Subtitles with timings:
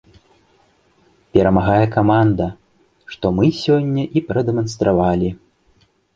[1.37, 2.47] Перамагае каманда,
[3.13, 5.29] што мы сёння і прадэманстравалі.